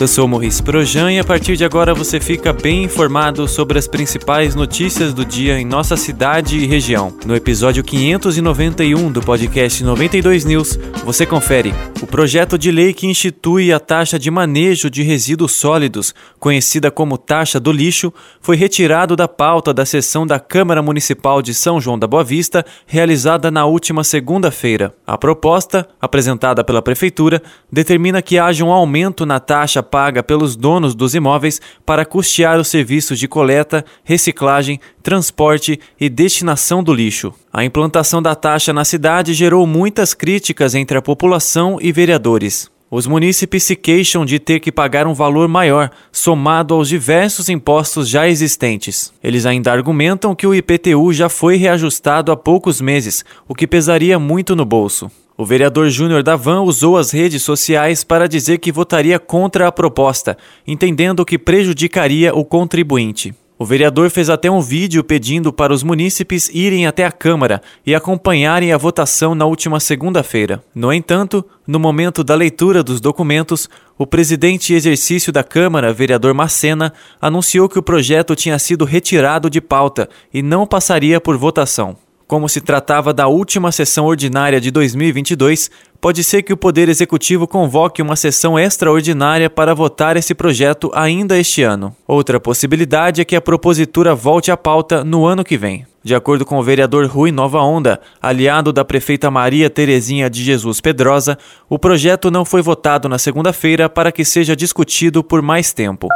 Eu 0.00 0.08
sou 0.08 0.26
Morris 0.26 0.60
Projan 0.60 1.12
e 1.12 1.20
a 1.20 1.24
partir 1.24 1.56
de 1.56 1.64
agora 1.64 1.94
você 1.94 2.18
fica 2.18 2.52
bem 2.52 2.82
informado 2.82 3.46
sobre 3.46 3.78
as 3.78 3.86
principais 3.86 4.52
notícias 4.54 5.14
do 5.14 5.24
dia 5.24 5.56
em 5.58 5.64
nossa 5.64 5.96
cidade 5.96 6.58
e 6.58 6.66
região. 6.66 7.16
No 7.24 7.34
episódio 7.34 7.82
591 7.84 9.12
do 9.12 9.22
podcast 9.22 9.84
92 9.84 10.44
News, 10.44 10.76
você 11.04 11.24
confere 11.24 11.72
o 12.02 12.06
projeto 12.08 12.58
de 12.58 12.72
lei 12.72 12.92
que 12.92 13.06
institui 13.06 13.72
a 13.72 13.78
taxa 13.78 14.18
de 14.18 14.32
manejo 14.32 14.90
de 14.90 15.02
resíduos 15.02 15.52
sólidos, 15.52 16.12
conhecida 16.40 16.90
como 16.90 17.16
taxa 17.16 17.60
do 17.60 17.70
lixo, 17.70 18.12
foi 18.40 18.56
retirado 18.56 19.14
da 19.14 19.28
pauta 19.28 19.72
da 19.72 19.86
sessão 19.86 20.26
da 20.26 20.40
Câmara 20.40 20.82
Municipal 20.82 21.40
de 21.40 21.54
São 21.54 21.80
João 21.80 21.98
da 21.98 22.06
Boa 22.06 22.24
Vista, 22.24 22.66
realizada 22.84 23.48
na 23.48 23.64
última 23.64 24.02
segunda-feira. 24.02 24.92
A 25.06 25.16
proposta, 25.16 25.88
apresentada 26.00 26.64
pela 26.64 26.82
prefeitura, 26.82 27.40
determina 27.70 28.20
que 28.20 28.38
haja 28.40 28.64
um 28.64 28.72
aumento 28.72 29.24
na 29.24 29.38
taxa 29.38 29.83
paga 29.84 30.22
pelos 30.22 30.56
donos 30.56 30.94
dos 30.94 31.14
imóveis 31.14 31.60
para 31.86 32.04
custear 32.04 32.58
os 32.58 32.68
serviços 32.68 33.18
de 33.18 33.28
coleta, 33.28 33.84
reciclagem, 34.02 34.80
transporte 35.02 35.78
e 36.00 36.08
destinação 36.08 36.82
do 36.82 36.92
lixo. 36.92 37.32
A 37.52 37.64
implantação 37.64 38.20
da 38.20 38.34
taxa 38.34 38.72
na 38.72 38.84
cidade 38.84 39.34
gerou 39.34 39.66
muitas 39.66 40.14
críticas 40.14 40.74
entre 40.74 40.98
a 40.98 41.02
população 41.02 41.78
e 41.80 41.92
vereadores. 41.92 42.72
Os 42.96 43.08
munícipes 43.08 43.64
se 43.64 43.74
queixam 43.74 44.24
de 44.24 44.38
ter 44.38 44.60
que 44.60 44.70
pagar 44.70 45.06
um 45.06 45.14
valor 45.14 45.48
maior, 45.48 45.90
somado 46.12 46.74
aos 46.74 46.88
diversos 46.88 47.48
impostos 47.48 48.08
já 48.08 48.28
existentes. 48.28 49.12
Eles 49.20 49.46
ainda 49.46 49.72
argumentam 49.72 50.32
que 50.32 50.46
o 50.46 50.54
IPTU 50.54 51.12
já 51.12 51.28
foi 51.28 51.56
reajustado 51.56 52.30
há 52.30 52.36
poucos 52.36 52.80
meses, 52.80 53.24
o 53.48 53.54
que 53.54 53.66
pesaria 53.66 54.16
muito 54.16 54.54
no 54.54 54.64
bolso. 54.64 55.10
O 55.36 55.44
vereador 55.44 55.90
Júnior 55.90 56.22
Davan 56.22 56.60
usou 56.60 56.96
as 56.96 57.10
redes 57.10 57.42
sociais 57.42 58.04
para 58.04 58.28
dizer 58.28 58.58
que 58.58 58.70
votaria 58.70 59.18
contra 59.18 59.66
a 59.66 59.72
proposta, 59.72 60.38
entendendo 60.64 61.24
que 61.24 61.36
prejudicaria 61.36 62.32
o 62.32 62.44
contribuinte. 62.44 63.34
O 63.58 63.64
vereador 63.64 64.10
fez 64.10 64.30
até 64.30 64.48
um 64.48 64.60
vídeo 64.60 65.02
pedindo 65.02 65.52
para 65.52 65.72
os 65.72 65.82
munícipes 65.82 66.48
irem 66.52 66.86
até 66.86 67.04
a 67.04 67.10
Câmara 67.10 67.60
e 67.84 67.96
acompanharem 67.96 68.72
a 68.72 68.78
votação 68.78 69.34
na 69.34 69.44
última 69.44 69.80
segunda-feira. 69.80 70.62
No 70.72 70.92
entanto, 70.92 71.44
no 71.66 71.80
momento 71.80 72.22
da 72.22 72.36
leitura 72.36 72.82
dos 72.82 73.00
documentos, 73.00 73.68
o 73.98 74.06
presidente 74.06 74.72
em 74.72 74.76
exercício 74.76 75.32
da 75.32 75.42
Câmara, 75.42 75.92
vereador 75.92 76.32
Macena, 76.32 76.92
anunciou 77.20 77.68
que 77.68 77.78
o 77.78 77.82
projeto 77.82 78.36
tinha 78.36 78.58
sido 78.58 78.84
retirado 78.84 79.50
de 79.50 79.60
pauta 79.60 80.08
e 80.32 80.42
não 80.42 80.64
passaria 80.64 81.20
por 81.20 81.36
votação. 81.36 81.96
Como 82.26 82.48
se 82.48 82.60
tratava 82.60 83.12
da 83.12 83.28
última 83.28 83.70
sessão 83.70 84.06
ordinária 84.06 84.58
de 84.58 84.70
2022, 84.70 85.70
pode 86.00 86.24
ser 86.24 86.42
que 86.42 86.54
o 86.54 86.56
Poder 86.56 86.88
Executivo 86.88 87.46
convoque 87.46 88.00
uma 88.00 88.16
sessão 88.16 88.58
extraordinária 88.58 89.50
para 89.50 89.74
votar 89.74 90.16
esse 90.16 90.34
projeto 90.34 90.90
ainda 90.94 91.38
este 91.38 91.62
ano. 91.62 91.94
Outra 92.08 92.40
possibilidade 92.40 93.20
é 93.20 93.24
que 93.26 93.36
a 93.36 93.42
propositura 93.42 94.14
volte 94.14 94.50
à 94.50 94.56
pauta 94.56 95.04
no 95.04 95.26
ano 95.26 95.44
que 95.44 95.58
vem. 95.58 95.86
De 96.02 96.14
acordo 96.14 96.46
com 96.46 96.58
o 96.58 96.62
vereador 96.62 97.06
Rui 97.06 97.30
Nova 97.30 97.60
Onda, 97.60 98.00
aliado 98.20 98.72
da 98.72 98.84
prefeita 98.84 99.30
Maria 99.30 99.68
Terezinha 99.68 100.28
de 100.30 100.42
Jesus 100.42 100.80
Pedrosa, 100.80 101.38
o 101.68 101.78
projeto 101.78 102.30
não 102.30 102.44
foi 102.44 102.62
votado 102.62 103.06
na 103.06 103.18
segunda-feira 103.18 103.88
para 103.88 104.10
que 104.10 104.24
seja 104.24 104.56
discutido 104.56 105.22
por 105.22 105.42
mais 105.42 105.74
tempo. 105.74 106.08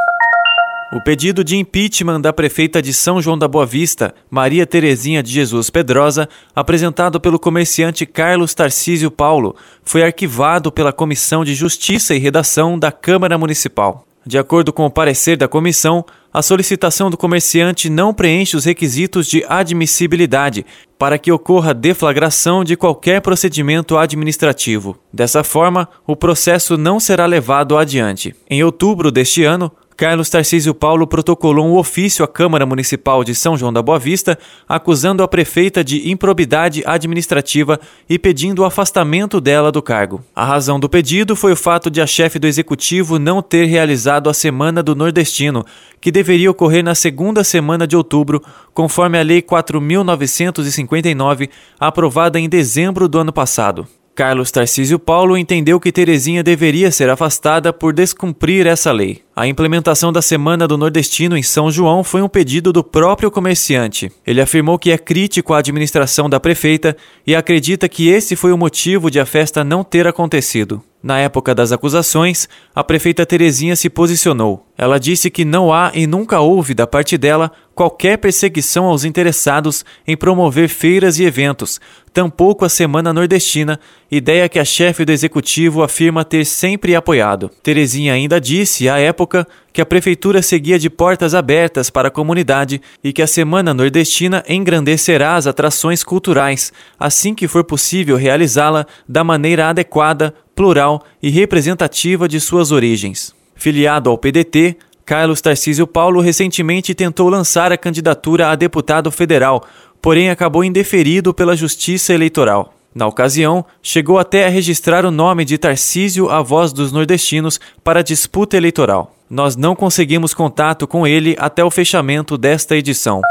O 0.91 0.99
pedido 0.99 1.43
de 1.43 1.55
impeachment 1.55 2.19
da 2.19 2.33
prefeita 2.33 2.81
de 2.81 2.95
São 2.95 3.21
João 3.21 3.37
da 3.37 3.47
Boa 3.47 3.63
Vista, 3.63 4.11
Maria 4.27 4.65
Terezinha 4.65 5.21
de 5.21 5.31
Jesus 5.31 5.69
Pedrosa, 5.69 6.27
apresentado 6.55 7.21
pelo 7.21 7.37
comerciante 7.37 8.07
Carlos 8.07 8.55
Tarcísio 8.55 9.11
Paulo, 9.11 9.55
foi 9.83 10.01
arquivado 10.01 10.71
pela 10.71 10.91
Comissão 10.91 11.45
de 11.45 11.53
Justiça 11.53 12.15
e 12.15 12.17
Redação 12.17 12.77
da 12.77 12.91
Câmara 12.91 13.37
Municipal. 13.37 14.03
De 14.25 14.39
acordo 14.39 14.73
com 14.73 14.83
o 14.83 14.89
parecer 14.89 15.37
da 15.37 15.47
comissão, 15.47 16.03
a 16.33 16.41
solicitação 16.41 17.11
do 17.11 17.17
comerciante 17.17 17.87
não 17.87 18.11
preenche 18.11 18.57
os 18.57 18.65
requisitos 18.65 19.27
de 19.27 19.45
admissibilidade 19.47 20.65
para 20.97 21.19
que 21.19 21.31
ocorra 21.31 21.71
deflagração 21.71 22.63
de 22.63 22.75
qualquer 22.75 23.21
procedimento 23.21 23.95
administrativo. 23.95 24.97
Dessa 25.13 25.43
forma, 25.43 25.87
o 26.05 26.15
processo 26.15 26.77
não 26.77 26.99
será 26.99 27.27
levado 27.27 27.77
adiante. 27.77 28.35
Em 28.49 28.63
outubro 28.63 29.11
deste 29.11 29.43
ano, 29.43 29.71
Carlos 29.99 30.29
Tarcísio 30.29 30.73
Paulo 30.73 31.05
protocolou 31.05 31.67
um 31.67 31.75
ofício 31.75 32.23
à 32.23 32.27
Câmara 32.27 32.65
Municipal 32.65 33.21
de 33.21 33.35
São 33.35 33.57
João 33.57 33.73
da 33.73 33.81
Boa 33.81 33.99
Vista, 33.99 34.39
acusando 34.65 35.21
a 35.21 35.27
prefeita 35.27 35.83
de 35.83 36.09
improbidade 36.09 36.81
administrativa 36.85 37.77
e 38.09 38.17
pedindo 38.17 38.59
o 38.59 38.65
afastamento 38.65 39.41
dela 39.41 39.73
do 39.73 39.81
cargo. 39.81 40.23
A 40.33 40.45
razão 40.45 40.79
do 40.79 40.87
pedido 40.87 41.35
foi 41.35 41.51
o 41.51 41.57
fato 41.57 41.91
de 41.91 41.99
a 41.99 42.07
chefe 42.07 42.39
do 42.39 42.47
executivo 42.47 43.19
não 43.19 43.41
ter 43.41 43.65
realizado 43.65 44.29
a 44.29 44.33
Semana 44.33 44.81
do 44.81 44.95
Nordestino, 44.95 45.65
que 45.99 46.13
deveria 46.13 46.49
ocorrer 46.49 46.81
na 46.81 46.95
segunda 46.95 47.43
semana 47.43 47.85
de 47.85 47.97
outubro, 47.97 48.41
conforme 48.73 49.19
a 49.19 49.21
Lei 49.21 49.41
4.959, 49.41 51.49
aprovada 51.77 52.39
em 52.39 52.47
dezembro 52.47 53.09
do 53.09 53.19
ano 53.19 53.33
passado. 53.33 53.85
Carlos 54.19 54.51
Tarcísio 54.51 54.99
Paulo 54.99 55.37
entendeu 55.37 55.79
que 55.79 55.93
Terezinha 55.93 56.43
deveria 56.43 56.91
ser 56.91 57.09
afastada 57.09 57.71
por 57.71 57.93
descumprir 57.93 58.67
essa 58.67 58.91
lei. 58.91 59.21
A 59.33 59.47
implementação 59.47 60.11
da 60.11 60.21
Semana 60.21 60.67
do 60.67 60.77
Nordestino 60.77 61.37
em 61.37 61.41
São 61.41 61.71
João 61.71 62.03
foi 62.03 62.21
um 62.21 62.27
pedido 62.27 62.73
do 62.73 62.83
próprio 62.83 63.31
comerciante. 63.31 64.11
Ele 64.27 64.41
afirmou 64.41 64.77
que 64.77 64.91
é 64.91 64.97
crítico 64.97 65.53
à 65.53 65.59
administração 65.59 66.29
da 66.29 66.37
prefeita 66.37 66.97
e 67.25 67.33
acredita 67.33 67.87
que 67.87 68.09
esse 68.09 68.35
foi 68.35 68.51
o 68.51 68.57
motivo 68.57 69.09
de 69.09 69.21
a 69.21 69.25
festa 69.25 69.63
não 69.63 69.85
ter 69.85 70.05
acontecido. 70.05 70.83
Na 71.01 71.17
época 71.17 71.55
das 71.55 71.71
acusações, 71.71 72.49
a 72.75 72.83
prefeita 72.83 73.25
Terezinha 73.25 73.75
se 73.75 73.89
posicionou. 73.89 74.65
Ela 74.77 74.99
disse 74.99 75.29
que 75.29 75.45
não 75.45 75.73
há 75.73 75.91
e 75.93 76.05
nunca 76.05 76.41
houve 76.41 76.73
da 76.73 76.85
parte 76.85 77.17
dela 77.17 77.51
qualquer 77.73 78.17
perseguição 78.17 78.83
aos 78.83 79.05
interessados 79.05 79.85
em 80.05 80.17
promover 80.17 80.67
feiras 80.67 81.17
e 81.17 81.23
eventos, 81.23 81.79
tampouco 82.13 82.65
a 82.65 82.69
Semana 82.69 83.13
Nordestina, 83.13 83.79
ideia 84.11 84.49
que 84.49 84.59
a 84.59 84.65
chefe 84.65 85.05
do 85.05 85.13
executivo 85.13 85.81
afirma 85.81 86.25
ter 86.25 86.45
sempre 86.45 86.93
apoiado. 86.93 87.49
Terezinha 87.63 88.11
ainda 88.11 88.41
disse, 88.41 88.89
à 88.89 88.97
época, 88.99 89.47
que 89.71 89.79
a 89.79 89.85
prefeitura 89.85 90.41
seguia 90.41 90.77
de 90.77 90.89
portas 90.89 91.33
abertas 91.33 91.89
para 91.89 92.09
a 92.09 92.11
comunidade 92.11 92.81
e 93.01 93.13
que 93.13 93.21
a 93.21 93.27
Semana 93.27 93.73
Nordestina 93.73 94.43
engrandecerá 94.49 95.37
as 95.37 95.47
atrações 95.47 96.03
culturais, 96.03 96.73
assim 96.99 97.33
que 97.33 97.47
for 97.47 97.63
possível 97.63 98.17
realizá-la 98.17 98.85
da 99.07 99.23
maneira 99.23 99.69
adequada, 99.69 100.33
plural 100.59 101.01
e 101.23 101.29
representativa 101.29 102.27
de 102.27 102.37
suas 102.37 102.69
origens. 102.73 103.33
Filiado 103.55 104.09
ao 104.09 104.17
PDT, 104.17 104.75
Carlos 105.05 105.39
Tarcísio 105.39 105.87
Paulo 105.87 106.19
recentemente 106.19 106.93
tentou 106.93 107.29
lançar 107.29 107.71
a 107.71 107.77
candidatura 107.77 108.49
a 108.49 108.55
deputado 108.55 109.09
federal, 109.09 109.65
porém 110.01 110.29
acabou 110.29 110.61
indeferido 110.61 111.33
pela 111.33 111.55
Justiça 111.55 112.13
Eleitoral. 112.13 112.73
Na 112.93 113.07
ocasião, 113.07 113.63
chegou 113.81 114.19
até 114.19 114.47
a 114.47 114.49
registrar 114.49 115.05
o 115.05 115.11
nome 115.11 115.45
de 115.45 115.57
Tarcísio 115.57 116.29
a 116.29 116.41
voz 116.41 116.73
dos 116.73 116.91
nordestinos 116.91 117.57
para 117.81 118.01
a 118.01 118.03
disputa 118.03 118.57
eleitoral. 118.57 119.15
Nós 119.29 119.55
não 119.55 119.73
conseguimos 119.73 120.33
contato 120.33 120.85
com 120.85 121.07
ele 121.07 121.37
até 121.39 121.63
o 121.63 121.71
fechamento 121.71 122.37
desta 122.37 122.75
edição. 122.75 123.21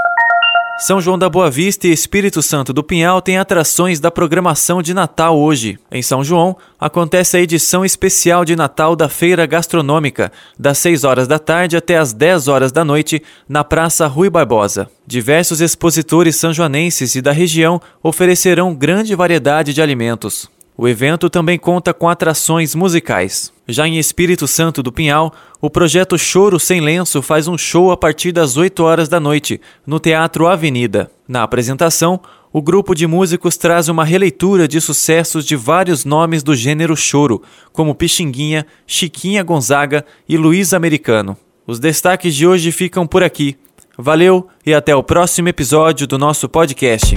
São 0.81 1.01
João 1.01 1.19
da 1.19 1.29
Boa 1.29 1.51
Vista 1.51 1.89
e 1.89 1.93
Espírito 1.93 2.41
Santo 2.41 2.73
do 2.73 2.85
Pinhal 2.85 3.21
têm 3.21 3.37
atrações 3.37 3.99
da 3.99 4.13
programação 4.13 4.81
de 4.81 4.95
Natal 4.95 5.37
hoje. 5.37 5.77
Em 5.91 6.03
São 6.03 6.23
João, 6.23 6.57
acontece 6.79 7.37
a 7.37 7.41
edição 7.41 7.85
especial 7.85 8.45
de 8.45 8.55
Natal 8.55 8.95
da 8.95 9.09
Feira 9.09 9.45
Gastronômica, 9.45 10.31
das 10.57 10.79
6 10.79 11.03
horas 11.03 11.27
da 11.27 11.37
tarde 11.37 11.77
até 11.77 11.99
as 11.99 12.13
10 12.13 12.47
horas 12.47 12.71
da 12.71 12.85
noite, 12.85 13.21
na 13.49 13.65
Praça 13.65 14.07
Rui 14.07 14.31
Barbosa. 14.31 14.89
Diversos 15.05 15.61
expositores 15.61 16.37
sanjoanenses 16.37 17.17
e 17.17 17.21
da 17.21 17.33
região 17.33 17.83
oferecerão 18.01 18.73
grande 18.73 19.17
variedade 19.17 19.75
de 19.75 19.83
alimentos. 19.83 20.49
O 20.81 20.87
evento 20.87 21.29
também 21.29 21.59
conta 21.59 21.93
com 21.93 22.09
atrações 22.09 22.73
musicais. 22.73 23.53
Já 23.67 23.89
em 23.89 23.99
Espírito 23.99 24.47
Santo 24.47 24.81
do 24.81 24.93
Pinhal, 24.93 25.35
o 25.61 25.69
projeto 25.69 26.17
Choro 26.17 26.61
Sem 26.61 26.81
Lenço 26.81 27.21
faz 27.21 27.49
um 27.49 27.59
show 27.59 27.91
a 27.91 27.97
partir 27.97 28.31
das 28.31 28.57
8 28.57 28.85
horas 28.85 29.09
da 29.09 29.19
noite, 29.19 29.61
no 29.85 29.99
Teatro 29.99 30.47
Avenida. 30.47 31.11
Na 31.27 31.43
apresentação, 31.43 32.21
o 32.53 32.63
grupo 32.63 32.95
de 32.95 33.09
músicos 33.09 33.57
traz 33.57 33.89
uma 33.89 34.05
releitura 34.05 34.69
de 34.69 34.81
sucessos 34.81 35.45
de 35.45 35.57
vários 35.57 36.05
nomes 36.05 36.45
do 36.45 36.55
gênero 36.55 36.97
choro, 36.97 37.43
como 37.73 37.93
Pixinguinha, 37.93 38.65
Chiquinha 38.87 39.43
Gonzaga 39.43 40.07
e 40.29 40.37
Luiz 40.37 40.73
Americano. 40.73 41.37
Os 41.67 41.81
destaques 41.81 42.37
de 42.37 42.47
hoje 42.47 42.71
ficam 42.71 43.05
por 43.05 43.25
aqui. 43.25 43.57
Valeu 43.99 44.47
e 44.65 44.73
até 44.73 44.95
o 44.95 45.03
próximo 45.03 45.49
episódio 45.49 46.07
do 46.07 46.17
nosso 46.17 46.49
podcast. 46.49 47.17